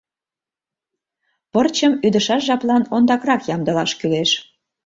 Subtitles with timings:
[1.51, 4.31] Пырчым ӱдышаш жаплан ондакрак ямдылаш кӱлеш.